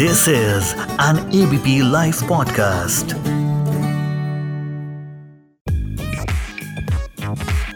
[0.00, 0.68] This is
[0.98, 3.12] an ABP Life podcast.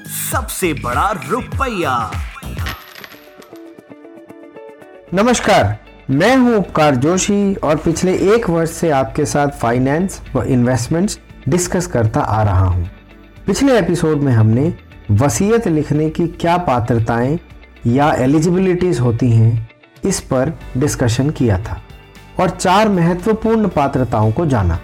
[0.08, 2.10] सबसे बड़ा रुपया
[5.14, 5.78] नमस्कार,
[6.10, 11.18] मैं हूँ उपकार जोशी और पिछले एक वर्ष से आपके साथ फाइनेंस व इन्वेस्टमेंट्स
[11.48, 12.90] डिस्कस करता आ रहा हूँ।
[13.46, 14.74] पिछले एपिसोड में हमने
[15.10, 17.38] वसीयत लिखने की क्या पात्रताएँ
[17.86, 19.70] या एलिजिबिलिटीज होती हैं,
[20.04, 21.83] इस पर डिस्कशन किया था
[22.40, 24.78] और चार महत्वपूर्ण पात्रताओं को जाना।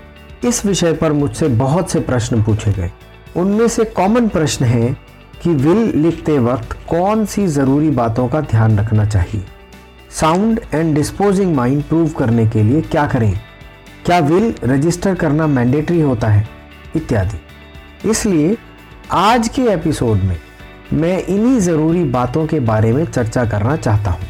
[0.45, 2.91] इस विषय पर मुझसे बहुत से प्रश्न पूछे गए।
[3.37, 4.97] उनमें से कॉमन प्रश्न है
[5.43, 9.45] कि विल लिखते वक्त कौन सी ज़रूरी बातों का ध्यान रखना चाहिए।
[10.11, 13.41] Sound and disposing mind prove करने के लिए क्या करें?
[14.07, 16.49] क्या विल रजिस्टर करना मैंडेटरी होता है?
[16.97, 17.41] इत्यादि।
[18.11, 18.57] इसलिए
[19.13, 20.37] आज के एपिसोड में
[20.93, 24.27] मैं इन्हीं ज़रूरी बातों के बारे में चर्चा करना चाहता हूँ।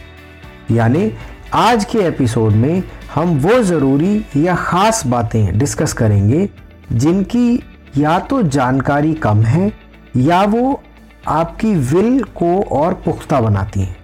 [0.71, 1.13] यानी
[1.55, 2.83] आज के एपिसोड में
[3.15, 6.49] हम वो ज़रूरी या ख़ास बातें डिस्कस करेंगे
[6.93, 7.63] जिनकी
[7.97, 9.73] या तो जानकारी कम है
[10.17, 10.83] या वो
[11.29, 13.97] आपकी विल को और पुख्ता बनाती हैं।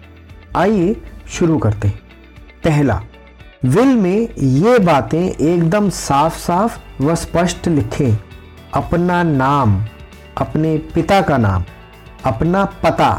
[0.57, 0.97] आइए
[1.29, 1.99] शुरू करते हैं।
[2.65, 3.01] पहला,
[3.65, 8.17] विल में ये बातें एकदम साफ़ साफ़ व स्पष्ट लिखें।
[8.75, 9.83] अपना नाम,
[10.37, 11.65] अपने पिता का नाम,
[12.25, 13.11] अपना पता,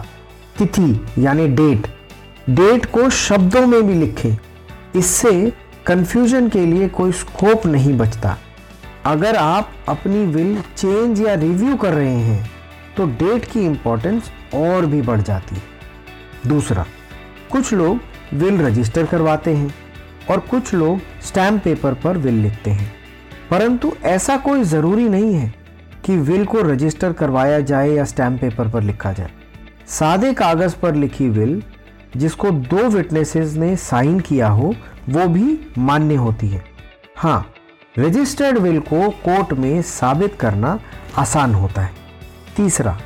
[0.58, 1.88] तिथि, यानी डेट।
[2.50, 4.38] डेट को शब्दों में भी लिखें।
[4.96, 5.54] इससे
[5.88, 8.36] कंफ्यूजन के लिए कोई स्कोप नहीं बचता।
[9.06, 12.50] अगर आप अपनी विल चेंज या रिव्यू कर रहे हैं
[12.98, 15.62] तो डेट की इंपॉर्टेंस और भी बढ़ जाती है।
[16.48, 16.86] दूसरा,
[17.52, 18.00] कुछ लोग
[18.34, 19.74] विल रजिस्टर करवाते हैं
[20.30, 22.92] और कुछ लोग स्टैम्प पेपर पर विल लिखते हैं।
[23.52, 25.54] परंतु ऐसा कोई ज़रूरी नहीं है
[26.06, 29.32] कि विल को रजिस्टर करवाया जाए या स्टैम्प पेपर पर लिखा जाए।
[29.88, 31.62] सादे कागज़ पर लिखी विल
[32.18, 34.74] जिसको दो विटनेसेस ने साइन किया हो
[35.10, 36.64] वो भी मान्य होती है।
[37.18, 37.52] हाँ
[37.96, 40.80] रजिस्टर्ड विल को कोर्ट में साबित करना
[41.18, 41.94] आसान होता है।
[42.56, 42.98] तीसरा,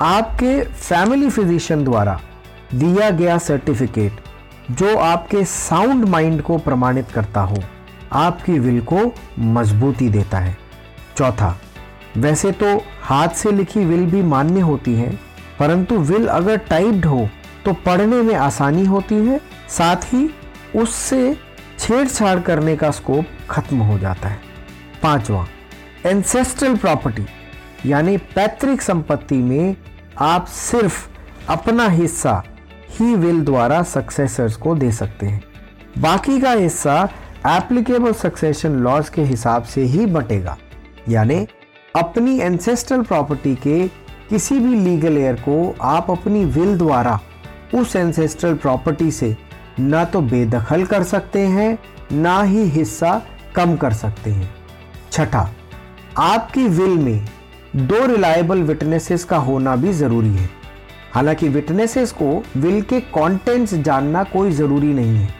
[0.00, 2.20] आपके फैमिली फिजिशियन द्वारा
[2.74, 4.20] दिया गया सर्टिफिकेट
[4.72, 7.62] जो आपके साउंड माइंड को प्रमाणित करता हो,
[8.12, 10.56] आपकी विल को मजबूती देता है।
[11.16, 11.56] चौथा,
[12.16, 15.10] वैसे तो हाथ से लिखी विल भी मान्य होती है,
[15.58, 17.28] परंतु विल अगर टाइप्ड हो
[17.64, 20.28] तो पढ़ने में आसानी होती है, साथ ही
[20.76, 21.36] उससे
[21.78, 24.40] छेड़छाड़ करने का स्कोप खत्म हो जाता है।
[25.02, 25.46] पांचवा
[26.06, 27.26] एंसेस्ट्रल प्रॉपर्टी
[27.86, 29.76] यानी पैतृक संपत्ति में
[30.18, 31.06] आप सिर्फ़
[31.48, 32.42] अपना हिस्सा
[32.90, 35.42] ही विल द्वारा सक्सेसर्स को दे सकते हैं।
[35.98, 37.02] बाकी का हिस्सा
[37.46, 40.56] एप्लीकेबल सक्सेशन लॉज के हिसाब से ही बटेगा।
[41.08, 41.46] यानी
[41.96, 43.86] अपनी एंसेस्ट्रल प्रॉपर्टी के
[44.28, 47.18] किसी भी लीगल एयर को आप अपनी विल द्वारा
[47.74, 49.36] उस एंसेस्ट्रल प्रॉपर्टी से
[49.80, 51.78] ना तो बेदखल कर सकते हैं,
[52.12, 53.20] ना ही हिस्सा
[53.54, 54.50] कम कर सकते हैं।
[55.12, 55.48] छठा,
[56.18, 57.24] आपकी विल में
[57.76, 60.48] दो रिलायबल विटनेसेस का होना भी ज़रूरी है।
[61.14, 65.34] हालाँकि विटनेसेस को विल के कंटेंट्स जानना कोई ज़रूरी नहीं है।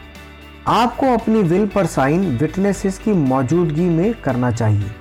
[0.67, 4.91] आपको अपनी विल पर साइन विटनेसेस की मौजूदगी में करना चाहिए।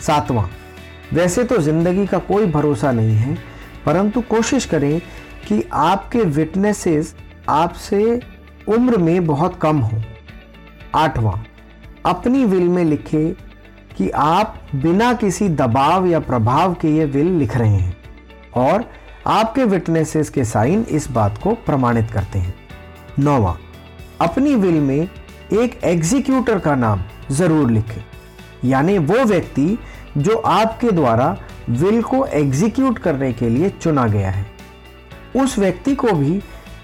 [0.00, 0.44] सातवां,
[1.12, 3.36] वैसे तो ज़िंदगी का कोई भरोसा नहीं है,
[3.86, 5.00] परंतु कोशिश करें
[5.48, 7.14] कि आपके विटनेसेस
[7.48, 8.20] आपसे
[8.68, 10.02] उम्र में बहुत कम हो।
[10.94, 11.34] आठवां,
[12.06, 13.24] अपनी विल में लिखे
[13.96, 17.96] कि आप बिना किसी दबाव या प्रभाव के ये विल लिख रहे हैं
[18.56, 18.84] और
[19.26, 22.54] आपके विटनेसेस के साइन इस बात को प्रमाणित करते हैं।
[23.18, 23.56] नौवा,
[24.20, 25.08] अपनी विल में
[25.52, 28.02] एक एग्जीक्यूटर का नाम ज़रूर लिखें।
[28.64, 29.78] यानी वो व्यक्ति
[30.18, 31.36] जो आपके द्वारा
[31.70, 34.46] विल को एग्जीक्यूट करने के लिए चुना गया है।
[35.36, 36.40] उस व्यक्ति को भी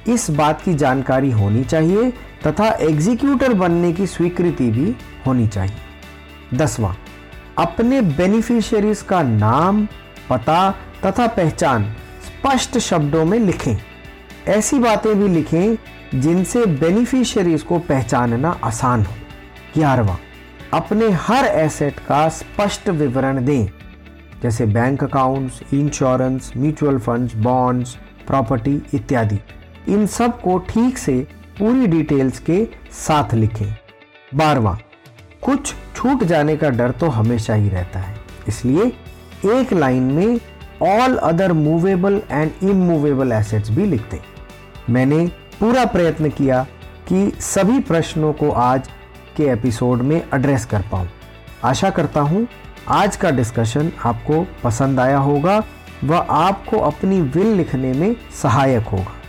[0.09, 2.11] इस बात की जानकारी होनी चाहिए
[2.47, 4.95] तथा एग्जीक्यूटर बनने की स्वीकृति भी
[5.27, 6.95] होनी चाहिए। दसवां,
[7.59, 9.87] अपने बेनिफिशियरीज का नाम,
[10.31, 10.71] पता
[11.07, 11.85] तथा पहचान
[12.25, 13.77] स्पष्ट शब्दों में लिखें।
[14.49, 19.15] ऐसी बातें भी लिखें जिनसे बेनिफिशियरीज को पहचानना आसान हो।
[19.75, 20.17] ग्यारहवा,
[20.75, 23.67] अपने हर एसेट का स्पष्ट विवरण दें।
[24.43, 27.97] जैसे bank accounts insurance mutual funds bonds
[28.27, 29.39] property इत्यादि।
[29.91, 31.15] इन सबको ठीक से
[31.59, 32.65] पूरी डिटेल्स के
[32.99, 33.75] साथ लिखें।
[34.33, 34.79] बारवा,
[35.43, 38.15] कुछ छूट जाने का डर तो हमेशा ही रहता है।
[38.49, 38.87] इसलिए
[39.53, 40.41] एक लाइन में
[40.83, 44.21] all other movable and immovable assets भी लिखते
[44.91, 45.27] मैंने
[45.61, 46.63] पूरा प्रयत्न किया
[47.09, 48.89] कि सभी प्रश्नों को आज
[49.37, 51.09] के एपिसोड में एड्रेस कर पाऊँ।
[51.65, 52.47] आशा करता हूँ
[52.89, 55.63] आज का डिस्कशन आपको पसंद आया होगा
[56.05, 59.20] व आपको अपनी विल लिखने में सहायक होगा।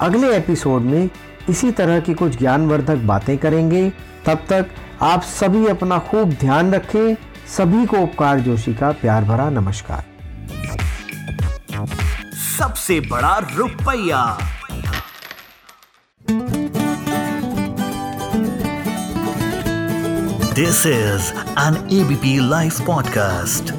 [0.00, 1.10] अगले एपिसोड में
[1.48, 3.90] इसी तरह की कुछ ज्ञानवर्धक बातें करेंगे।
[4.26, 4.66] तब तक
[5.02, 7.14] आप सभी अपना खूब ध्यान रखें।
[7.56, 10.04] सभी को उपकार जोशी का प्यार भरा नमस्कार।
[12.58, 14.38] सबसे बड़ा रुपया।
[20.54, 23.74] This is an ABP live podcast